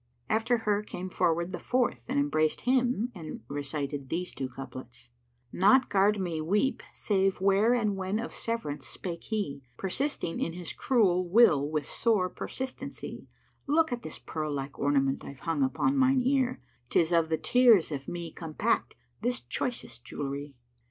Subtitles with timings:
[0.31, 5.11] '"[FN#98] After her came forward the fourth and embraced him and recited these two couplets,
[5.53, 10.53] "Nought garred me weep save where and when of severance spake he, * Persisting in
[10.53, 13.27] his cruel will with sore persistency:
[13.67, 17.37] Look at this pearl like ornament I've hung upon mine ear: * 'Tis of the
[17.37, 20.55] tears of me compact, this choicest jewelry!"